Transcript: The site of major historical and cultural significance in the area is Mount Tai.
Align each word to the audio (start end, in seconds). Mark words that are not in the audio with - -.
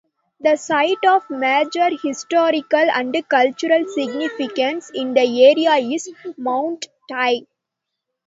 The 0.39 0.55
site 0.55 1.05
of 1.07 1.29
major 1.29 1.91
historical 1.95 2.79
and 2.79 3.13
cultural 3.29 3.85
significance 3.87 4.89
in 4.95 5.13
the 5.13 5.45
area 5.45 5.75
is 5.75 6.09
Mount 6.37 6.87
Tai. 7.07 7.41